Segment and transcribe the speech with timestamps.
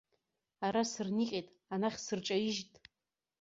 [0.65, 2.71] Ара сырниҟьеит, анахь сырҿаижьт.